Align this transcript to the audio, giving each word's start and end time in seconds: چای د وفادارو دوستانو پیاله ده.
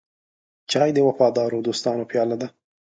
چای 0.71 0.89
د 0.93 0.97
وفادارو 1.07 1.65
دوستانو 1.67 2.03
پیاله 2.11 2.35
ده. 2.41 2.47